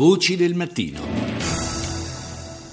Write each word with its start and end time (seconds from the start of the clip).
Voci 0.00 0.34
del 0.34 0.54
mattino. 0.54 1.19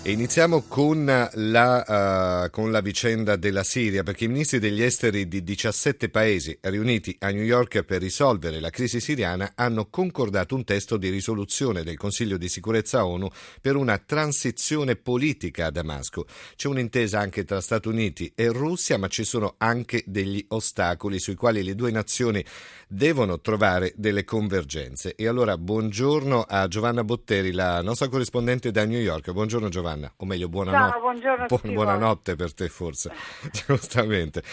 Iniziamo 0.07 0.63
con 0.69 1.03
la, 1.05 2.45
uh, 2.45 2.49
con 2.49 2.71
la, 2.71 2.79
vicenda 2.79 3.35
della 3.35 3.63
Siria, 3.63 4.03
perché 4.03 4.23
i 4.23 4.29
ministri 4.29 4.57
degli 4.57 4.81
esteri 4.81 5.27
di 5.27 5.43
17 5.43 6.07
paesi 6.07 6.57
riuniti 6.61 7.13
a 7.19 7.29
New 7.29 7.43
York 7.43 7.83
per 7.83 7.99
risolvere 7.99 8.61
la 8.61 8.69
crisi 8.69 9.01
siriana 9.01 9.51
hanno 9.55 9.89
concordato 9.89 10.55
un 10.55 10.63
testo 10.63 10.95
di 10.95 11.09
risoluzione 11.09 11.83
del 11.83 11.97
Consiglio 11.97 12.37
di 12.37 12.47
sicurezza 12.47 13.05
ONU 13.05 13.27
per 13.59 13.75
una 13.75 13.97
transizione 13.97 14.95
politica 14.95 15.65
a 15.65 15.71
Damasco. 15.71 16.25
C'è 16.55 16.69
un'intesa 16.69 17.19
anche 17.19 17.43
tra 17.43 17.59
Stati 17.59 17.89
Uniti 17.89 18.31
e 18.33 18.47
Russia, 18.47 18.97
ma 18.97 19.09
ci 19.09 19.25
sono 19.25 19.55
anche 19.57 20.03
degli 20.05 20.41
ostacoli 20.47 21.19
sui 21.19 21.35
quali 21.35 21.63
le 21.63 21.75
due 21.75 21.91
nazioni 21.91 22.41
devono 22.87 23.41
trovare 23.41 23.91
delle 23.97 24.23
convergenze. 24.23 25.15
E 25.15 25.27
allora 25.27 25.57
buongiorno 25.57 26.45
a 26.47 26.65
Giovanna 26.69 27.03
Botteri, 27.03 27.51
la 27.51 27.81
nostra 27.81 28.07
corrispondente 28.07 28.71
da 28.71 28.85
New 28.85 29.01
York. 29.01 29.31
Buongiorno 29.31 29.67
Giovanna 29.67 29.95
settimana, 29.97 30.13
o 30.17 30.25
meglio 30.25 30.47
buonanotte, 30.47 30.91
Ciao, 30.91 30.99
buongiorno 30.99 31.45
buon, 31.47 31.73
buonanotte 31.73 32.35
per 32.35 32.53
te 32.53 32.69
forse, 32.69 33.11
giustamente. 33.51 34.43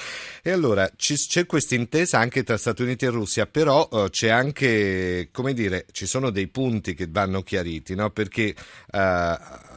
E 0.43 0.51
allora 0.51 0.89
ci, 0.97 1.15
c'è 1.15 1.47
questa 1.47 1.75
intesa 1.75 2.19
anche 2.19 2.43
tra 2.43 2.57
Stati 2.57 2.83
Uniti 2.83 3.05
e 3.05 3.11
Russia, 3.11 3.47
però 3.47 3.87
uh, 3.91 4.09
c'è 4.09 4.31
anche, 4.31 5.29
come 5.31 5.53
dire, 5.53 5.87
ci 5.93 6.07
sono 6.07 6.31
dei 6.31 6.49
punti 6.49 6.95
che 6.95 7.07
vanno 7.09 7.43
chiariti, 7.43 7.95
no? 7.95 8.11
perché 8.11 8.55
uh, 8.57 8.99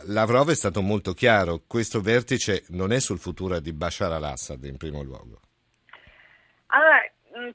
Lavrov 0.05 0.49
è 0.49 0.55
stato 0.55 0.81
molto 0.81 1.13
chiaro, 1.13 1.62
questo 1.68 2.02
vertice 2.02 2.63
non 2.70 2.91
è 2.91 2.99
sul 2.99 3.20
futuro 3.20 3.59
di 3.59 3.73
Bashar 3.73 4.12
al-Assad 4.12 4.63
in 4.63 4.77
primo 4.77 5.04
luogo. 5.04 5.41
Allora, 6.68 7.02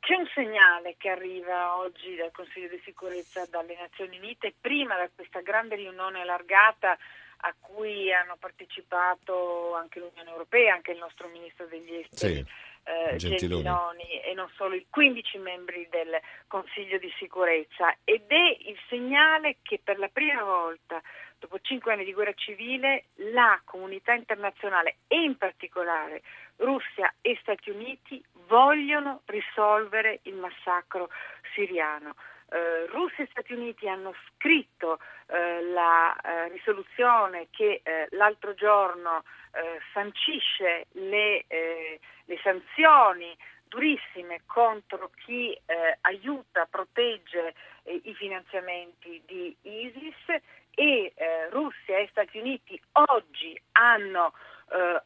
c'è 0.01 0.15
un 0.15 0.27
segnale 0.33 0.95
che 0.97 1.09
arriva 1.09 1.77
oggi 1.77 2.15
dal 2.15 2.31
Consiglio 2.31 2.69
di 2.69 2.81
sicurezza 2.85 3.45
dalle 3.47 3.77
Nazioni 3.77 4.19
Unite, 4.19 4.55
prima 4.59 4.97
da 4.97 5.11
questa 5.13 5.41
grande 5.41 5.75
riunione 5.75 6.21
allargata 6.21 6.97
a 7.45 7.55
cui 7.59 8.13
hanno 8.13 8.37
partecipato 8.37 9.75
anche 9.75 9.99
l'Unione 9.99 10.31
Europea, 10.31 10.75
anche 10.75 10.93
il 10.93 10.99
nostro 10.99 11.29
Ministro 11.29 11.67
degli 11.67 11.95
Esteri. 11.95 12.35
Sì. 12.35 12.71
Eh, 12.85 13.15
Gentiloni 13.15 14.21
e 14.25 14.35
non 14.35 14.51
solo 14.57 14.75
i 14.75 14.85
15 14.91 15.39
membri 15.39 15.87
del 15.89 16.21
Consiglio 16.49 16.99
di 16.99 17.13
sicurezza 17.17 17.95
ed 18.03 18.25
è 18.27 18.57
il 18.59 18.77
segnale 18.89 19.59
che 19.63 19.81
per 19.81 20.01
la 20.01 20.09
prima 20.09 20.43
volta 20.43 21.01
dopo 21.39 21.61
cinque 21.61 21.93
anni 21.93 22.05
di 22.05 22.13
guerra 22.13 22.33
civile 22.35 23.05
la 23.31 23.61
comunità 23.65 24.15
internazionale 24.15 24.97
e 25.07 25.23
in 25.23 25.37
particolare 25.37 26.23
Russia 26.57 27.15
e 27.21 27.39
Stati 27.41 27.71
Uniti 27.71 28.21
vogliono 28.49 29.23
risolvere 29.27 30.19
il 30.23 30.35
massacro 30.35 31.09
siriano 31.55 32.17
eh, 32.53 32.87
Russia 32.87 33.25
e 33.25 33.29
Stati 33.31 33.55
Uniti 33.55 33.89
hanno 33.89 34.15
scritto 34.29 34.99
eh, 35.27 35.63
la 35.73 36.15
eh, 36.15 36.49
risoluzione 36.49 37.49
che 37.51 37.81
eh, 37.83 38.09
l'altro 38.11 38.53
giorno 38.55 39.25
eh, 39.53 39.81
sancisce 39.95 40.87
le, 40.93 41.45
eh, 41.47 41.99
le, 42.27 42.39
sanzioni 42.43 43.35
durissime 43.69 44.43
contro 44.45 45.11
chi 45.25 45.59
aiuta, 46.03 46.67
protegge 46.71 47.55
i 47.85 48.13
finanziamenti 48.13 49.23
di 49.25 49.57
ISIS 49.63 50.43
e 50.75 51.15
Russia 51.49 51.97
e 51.97 52.09
Stati 52.11 52.37
Uniti 52.37 52.79
oggi 52.93 53.59
hanno 53.73 54.35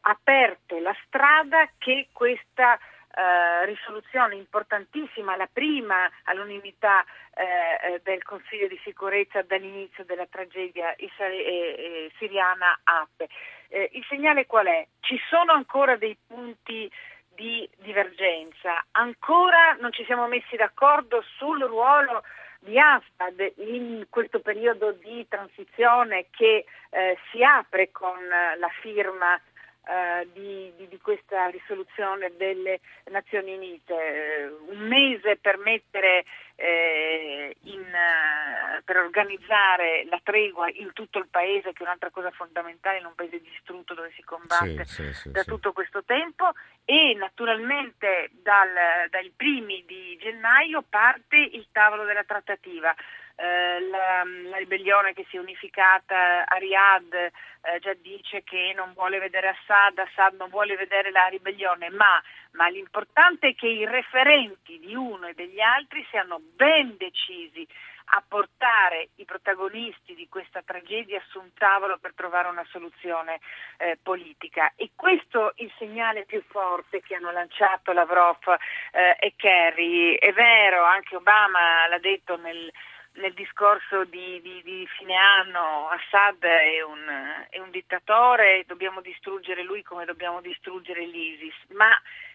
aperto 0.01 0.79
la 0.79 0.93
strada 1.05 1.69
che 1.77 2.09
questa 2.11 2.77
eh, 3.17 3.65
risoluzione 3.65 4.35
importantissima, 4.35 5.35
la 5.35 5.49
prima 5.51 6.07
all'unanimità 6.25 7.03
eh, 7.33 7.93
eh, 7.93 8.01
del 8.03 8.21
Consiglio 8.21 8.67
di 8.67 8.79
sicurezza 8.83 9.41
dall'inizio 9.41 10.05
della 10.05 10.27
tragedia 10.27 10.93
eh, 10.95 12.11
siriana 12.19 12.79
apre. 12.83 13.27
il 13.69 14.05
segnale 14.07 14.45
qual 14.45 14.67
è? 14.67 14.85
Ci 14.99 15.19
sono 15.29 15.51
ancora 15.53 15.95
dei 15.95 16.15
punti 16.27 16.91
di 17.33 17.67
divergenza, 17.77 18.85
ancora 18.91 19.75
non 19.79 19.91
ci 19.91 20.05
siamo 20.05 20.27
messi 20.27 20.55
d'accordo 20.55 21.23
sul 21.37 21.63
ruolo 21.63 22.23
di 22.59 22.77
Assad 22.77 23.53
in 23.57 24.05
questo 24.11 24.41
periodo 24.41 24.91
di 24.91 25.25
transizione 25.27 26.27
che 26.29 26.65
eh, 26.91 27.17
si 27.31 27.43
apre 27.43 27.89
con 27.91 28.17
la 28.27 28.69
firma 28.81 29.39
eh, 29.87 30.27
di, 30.33 30.73
di, 30.75 30.87
di, 30.89 30.99
questa 30.99 31.47
risoluzione 31.47 32.35
delle 32.35 32.81
Nazioni 33.05 33.55
Unite. 33.55 33.93
Eh, 33.93 34.45
un 34.45 34.79
mese 34.79 35.37
per 35.37 35.57
mettere 35.57 36.25
eh, 36.55 37.55
in, 37.61 37.79
uh, 37.79 38.83
per 38.83 38.97
organizzare 38.97 40.05
la 40.09 40.19
tregua 40.23 40.69
in 40.69 40.91
tutto 40.91 41.19
il 41.19 41.27
paese, 41.29 41.71
che 41.71 41.79
è 41.79 41.83
un'altra 41.83 42.09
cosa 42.09 42.31
fondamentale 42.31 42.97
in 42.97 43.05
un 43.05 43.15
paese 43.15 43.39
distrutto 43.39 43.93
dove 43.93 44.11
si 44.15 44.23
combatte 44.23 44.83
sì, 44.85 45.03
sì, 45.03 45.13
sì, 45.13 45.31
da 45.31 45.43
tutto 45.43 45.71
questo 45.71 46.03
tempo 46.03 46.51
e 46.83 47.15
naturalmente 47.17 48.31
dal, 48.41 49.07
dai 49.09 49.31
primi 49.35 49.85
di 49.85 50.17
gennaio 50.19 50.83
parte 50.89 51.37
il 51.37 51.67
tavolo 51.71 52.03
della 52.03 52.23
trattativa. 52.23 52.93
Eh, 53.39 53.79
la, 53.91 54.23
la, 54.49 54.57
ribellione 54.57 55.13
che 55.13 55.23
si 55.29 55.37
è 55.37 55.39
unificata 55.39 56.43
a 56.47 56.57
Riyadh 56.57 57.13
eh, 57.13 57.31
già 57.79 57.93
dice 57.93 58.43
che 58.43 58.73
non 58.75 58.93
vuole 58.93 59.19
vedere 59.19 59.49
Assad, 59.49 59.99
Assad 59.99 60.33
non 60.37 60.49
vuole 60.49 60.75
vedere 60.75 61.11
la 61.11 61.27
ribellione, 61.27 61.91
ma, 61.91 62.19
ma 62.53 62.67
l'importante 62.67 63.49
è 63.49 63.53
che 63.53 63.67
i 63.67 63.85
referenti 63.85 64.79
di 64.79 64.95
uno 64.95 65.27
e 65.27 65.35
degli 65.35 65.59
altri 65.59 66.03
siano 66.09 66.39
ben 66.41 66.97
decisi 66.97 67.67
a 68.09 68.23
portare 68.27 69.09
i 69.15 69.25
protagonisti 69.25 70.15
di 70.15 70.27
questa 70.29 70.63
tragedia 70.63 71.21
su 71.27 71.39
un 71.39 71.53
tavolo 71.53 71.97
per 71.99 72.13
trovare 72.15 72.47
una 72.47 72.65
soluzione 72.71 73.39
eh, 73.77 73.99
politica. 74.01 74.71
E 74.75 74.91
questo 74.95 75.55
è 75.55 75.61
il 75.61 75.71
segnale 75.77 76.25
più 76.25 76.41
forte 76.47 77.01
che 77.01 77.15
hanno 77.15 77.31
lanciato 77.31 77.91
Lavrov 77.91 78.57
eh, 78.93 79.17
e 79.19 79.33
Kerry. 79.35 80.15
È 80.15 80.31
vero, 80.31 80.85
anche 80.85 81.15
Obama 81.15 81.85
l'ha 81.87 81.99
detto 81.99 82.37
nel 82.37 82.71
nel 83.17 83.33
discorso 83.33 84.03
di, 84.05 84.39
di, 84.41 84.61
di, 84.63 84.87
fine 84.97 85.15
anno 85.15 85.89
Assad 85.89 86.43
è 86.43 86.81
un, 86.81 87.45
è 87.49 87.59
un, 87.59 87.69
dittatore, 87.71 88.63
dobbiamo 88.67 89.01
distruggere 89.01 89.63
lui 89.63 89.83
come 89.83 90.05
dobbiamo 90.05 90.41
distruggere 90.41 91.05
l'ISIS, 91.05 91.55
ma 91.69 91.89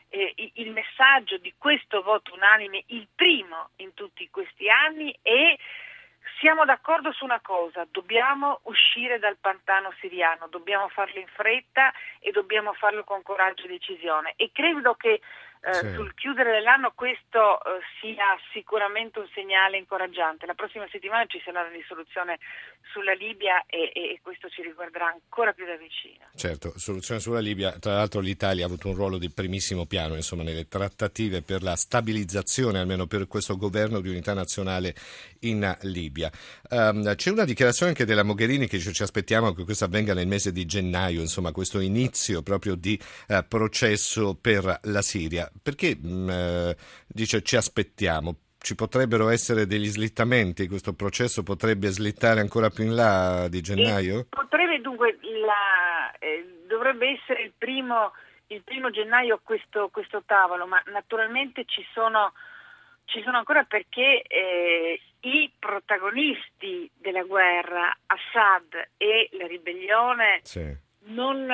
eh, 0.08 0.34
il 0.54 0.70
messaggio 0.70 1.38
di 1.38 1.54
questo 1.56 2.02
voto 2.02 2.34
unanime, 2.34 2.84
il 2.88 3.06
primo 3.14 3.70
in 3.76 3.94
tutti 3.94 4.28
questi 4.30 4.68
anni, 4.68 5.16
è 5.22 5.56
siamo 6.38 6.64
d'accordo 6.64 7.12
su 7.12 7.24
una 7.24 7.40
cosa, 7.40 7.86
dobbiamo 7.90 8.60
uscire 8.64 9.18
dal 9.18 9.36
pantano 9.40 9.92
siriano, 10.00 10.48
dobbiamo 10.48 10.88
farlo 10.88 11.18
in 11.20 11.26
fretta 11.28 11.92
e 12.18 12.32
dobbiamo 12.32 12.72
farlo 12.72 13.04
con 13.04 13.22
coraggio 13.22 13.64
e 13.64 13.68
decisione. 13.68 14.34
E 14.36 14.50
credo 14.52 14.94
che 14.94 15.20
eh, 15.62 15.74
sì. 15.74 15.94
sul 15.94 16.12
chiudere 16.14 16.50
dell'anno 16.50 16.92
questo 16.94 17.62
eh, 17.62 17.78
sia 18.00 18.36
sicuramente 18.52 19.20
un 19.20 19.28
segnale 19.32 19.78
incoraggiante. 19.78 20.44
La 20.44 20.54
prossima 20.54 20.88
settimana 20.90 21.24
ci 21.26 21.40
sarà 21.44 21.62
la 21.62 21.68
risoluzione 21.68 22.38
sulla 22.92 23.12
Libia 23.12 23.64
e, 23.66 23.92
e, 23.94 24.18
questo 24.22 24.48
ci 24.48 24.62
riguarderà 24.62 25.06
ancora 25.06 25.52
più 25.52 25.64
da 25.64 25.76
vicino. 25.76 26.26
Certo, 26.34 26.76
soluzione 26.76 27.20
sulla 27.20 27.38
Libia, 27.38 27.78
tra 27.78 27.94
l'altro 27.94 28.20
l'Italia 28.20 28.64
ha 28.64 28.66
avuto 28.66 28.88
un 28.88 28.94
ruolo 28.94 29.18
di 29.18 29.30
primissimo 29.30 29.86
piano 29.86 30.16
insomma, 30.16 30.42
nelle 30.42 30.66
trattative 30.66 31.42
per 31.42 31.62
la 31.62 31.76
stabilizzazione, 31.76 32.80
almeno 32.80 33.06
per 33.06 33.28
questo 33.28 33.56
governo 33.56 34.00
di 34.00 34.08
unità 34.08 34.34
nazionale 34.34 34.94
in 35.40 35.76
Libia. 35.82 36.30
Um, 36.70 37.14
c'è 37.14 37.30
una 37.30 37.44
dichiarazione 37.44 37.92
anche 37.92 38.04
della 38.04 38.24
Mogherini 38.24 38.66
che 38.66 38.80
ci 38.80 39.02
aspettiamo 39.02 39.52
che 39.52 39.64
questo 39.64 39.84
avvenga 39.84 40.12
nel 40.12 40.26
mese 40.26 40.50
di 40.50 40.66
gennaio, 40.66 41.20
insomma 41.20 41.52
questo 41.52 41.78
inizio 41.78 42.42
proprio 42.42 42.74
di 42.74 43.00
uh, 43.28 43.46
processo 43.46 44.34
per 44.34 44.80
la 44.82 45.02
Siria 45.02 45.50
perché 45.62 45.96
mh, 45.96 46.08
mm, 46.08 46.30
eh, 46.30 46.76
dice 47.06 47.42
ci 47.42 47.56
aspettiamo? 47.56 48.36
Ci 48.58 48.74
potrebbero 48.74 49.28
essere 49.28 49.66
degli 49.66 49.86
slittamenti? 49.86 50.68
Questo 50.68 50.94
processo 50.94 51.42
potrebbe 51.42 51.88
slittare 51.88 52.40
ancora 52.40 52.70
più 52.70 52.84
in 52.84 52.94
là 52.94 53.48
di 53.48 53.60
gennaio? 53.60 54.20
E 54.20 54.26
potrebbe 54.28 54.80
dunque, 54.80 55.18
la, 55.20 56.12
eh, 56.18 56.64
dovrebbe 56.68 57.08
essere 57.08 57.42
il 57.42 57.52
primo, 57.58 58.12
il 58.48 58.62
primo 58.62 58.90
gennaio 58.90 59.40
questo, 59.42 59.88
questo, 59.88 60.22
tavolo, 60.24 60.66
ma 60.66 60.80
naturalmente 60.92 61.64
ci 61.66 61.84
sono, 61.92 62.32
ci 63.06 63.20
sono 63.22 63.38
ancora 63.38 63.64
perché 63.64 64.22
eh, 64.22 65.00
i 65.20 65.52
protagonisti 65.58 66.88
della 66.94 67.24
guerra, 67.24 67.92
Assad 68.06 68.90
e 68.96 69.28
la 69.32 69.46
ribellione, 69.46 70.40
sì 70.44 70.90
non 71.04 71.48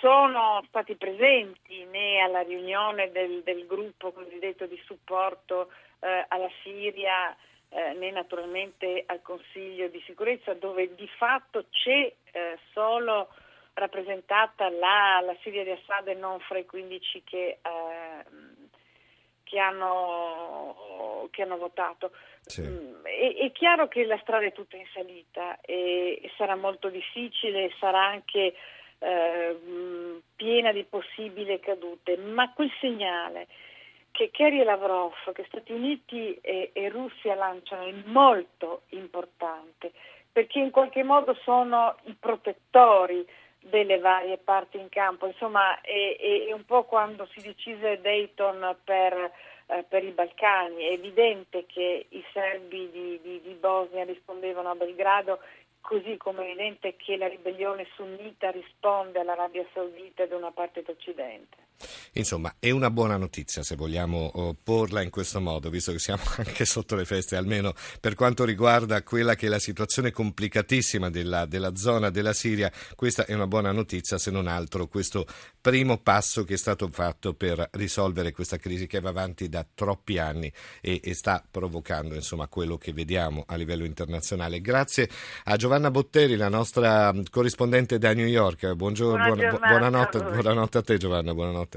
sono 0.00 0.64
stati 0.68 0.96
presenti 0.96 1.84
né 1.84 2.20
alla 2.20 2.42
riunione 2.42 3.10
del, 3.10 3.42
del 3.42 3.66
gruppo 3.66 4.12
cosiddetto 4.12 4.66
di 4.66 4.80
supporto 4.84 5.70
eh, 6.00 6.24
alla 6.28 6.50
Siria 6.62 7.36
eh, 7.68 7.92
né 7.94 8.10
naturalmente 8.10 9.02
al 9.06 9.20
Consiglio 9.20 9.88
di 9.88 10.02
sicurezza 10.06 10.54
dove 10.54 10.94
di 10.94 11.08
fatto 11.18 11.66
c'è 11.70 12.12
eh, 12.32 12.58
solo 12.72 13.28
rappresentata 13.74 14.68
la, 14.70 15.20
la, 15.20 15.36
Siria 15.42 15.64
di 15.64 15.70
Assad 15.70 16.08
e 16.08 16.14
non 16.14 16.38
fra 16.40 16.58
i 16.58 16.64
15 16.64 17.22
che, 17.24 17.58
ehm, 17.60 18.68
che 19.42 19.58
hanno, 19.58 21.28
che 21.30 21.42
hanno 21.42 21.56
votato. 21.56 22.12
Sì. 22.42 22.62
Mm, 22.62 23.04
È, 23.04 23.34
è 23.36 23.52
chiaro 23.52 23.88
che 23.88 24.04
la 24.04 24.18
strada 24.18 24.46
è 24.46 24.52
tutta 24.52 24.76
in 24.76 24.86
salita 24.92 25.60
e, 25.60 26.20
e 26.22 26.30
sarà 26.36 26.54
molto 26.54 26.88
difficile, 26.88 27.74
sarà 27.80 28.04
anche 28.06 28.54
eh, 28.98 29.56
piena 30.36 30.72
di 30.72 30.84
possibili 30.84 31.58
cadute, 31.60 32.16
ma 32.16 32.52
quel 32.52 32.70
segnale 32.80 33.46
che 34.10 34.30
Kerry 34.30 34.60
e 34.60 34.64
Lavrov, 34.64 35.12
che 35.32 35.44
Stati 35.48 35.72
Uniti 35.72 36.38
e, 36.40 36.70
e 36.72 36.88
Russia 36.88 37.34
lanciano 37.34 37.86
è 37.86 37.92
molto 38.04 38.82
importante 38.90 39.92
perché 40.34 40.58
in 40.58 40.72
qualche 40.72 41.04
modo 41.04 41.32
sono 41.44 41.96
i 42.06 42.16
protettori 42.18 43.24
delle 43.60 43.98
varie 43.98 44.36
parti 44.36 44.78
in 44.78 44.88
campo. 44.88 45.26
Insomma, 45.26 45.80
è, 45.80 46.16
è 46.48 46.52
un 46.52 46.64
po' 46.64 46.82
quando 46.82 47.28
si 47.32 47.40
decise 47.40 48.00
Dayton 48.00 48.76
per, 48.82 49.30
eh, 49.66 49.84
per, 49.88 50.02
i 50.02 50.10
Balcani. 50.10 50.86
È 50.86 50.90
evidente 50.90 51.66
che 51.66 52.06
i 52.08 52.24
serbi 52.32 52.90
di, 52.90 53.20
di, 53.22 53.40
di 53.42 53.54
Bosnia 53.54 54.02
rispondevano 54.02 54.70
a 54.70 54.74
Belgrado 54.74 55.38
così 55.84 56.16
come 56.16 56.46
è 56.46 56.48
evidente 56.48 56.96
che 56.96 57.18
la 57.18 57.28
ribellione 57.28 57.86
sunnita 57.94 58.50
risponde 58.50 59.20
all'Arabia 59.20 59.66
Saudita 59.74 60.22
ed 60.22 60.32
una 60.32 60.50
parte 60.50 60.82
d'Occidente. 60.82 61.63
Insomma, 62.12 62.54
è 62.58 62.70
una 62.70 62.90
buona 62.90 63.16
notizia 63.16 63.62
se 63.62 63.76
vogliamo 63.76 64.30
oh, 64.34 64.56
porla 64.60 65.02
in 65.02 65.10
questo 65.10 65.40
modo, 65.40 65.70
visto 65.70 65.92
che 65.92 65.98
siamo 65.98 66.22
anche 66.36 66.64
sotto 66.64 66.94
le 66.94 67.04
feste, 67.04 67.36
almeno 67.36 67.74
per 68.00 68.14
quanto 68.14 68.44
riguarda 68.44 69.02
quella 69.02 69.34
che 69.34 69.46
è 69.46 69.48
la 69.48 69.58
situazione 69.58 70.10
complicatissima 70.10 71.10
della, 71.10 71.46
della 71.46 71.74
zona 71.76 72.10
della 72.10 72.32
Siria. 72.32 72.70
Questa 72.94 73.26
è 73.26 73.34
una 73.34 73.46
buona 73.46 73.72
notizia, 73.72 74.18
se 74.18 74.30
non 74.30 74.46
altro 74.46 74.86
questo 74.86 75.26
primo 75.60 75.98
passo 75.98 76.44
che 76.44 76.54
è 76.54 76.58
stato 76.58 76.88
fatto 76.88 77.34
per 77.34 77.68
risolvere 77.72 78.32
questa 78.32 78.58
crisi 78.58 78.86
che 78.86 79.00
va 79.00 79.08
avanti 79.08 79.48
da 79.48 79.66
troppi 79.74 80.18
anni 80.18 80.52
e, 80.80 81.00
e 81.02 81.14
sta 81.14 81.42
provocando 81.48 82.14
insomma, 82.14 82.48
quello 82.48 82.76
che 82.76 82.92
vediamo 82.92 83.44
a 83.46 83.56
livello 83.56 83.84
internazionale. 83.84 84.60
Grazie 84.60 85.08
a 85.44 85.56
Giovanna 85.56 85.90
Botteri, 85.90 86.36
la 86.36 86.48
nostra 86.48 87.12
corrispondente 87.30 87.98
da 87.98 88.12
New 88.14 88.26
York. 88.26 88.72
Buongiorno, 88.72 89.34
buona 89.34 89.44
buona, 89.50 89.68
buonanotte, 89.68 90.22
buonanotte 90.22 90.78
a 90.78 90.82
te 90.82 90.96
Giovanna, 90.96 91.34
buonanotte. 91.34 91.73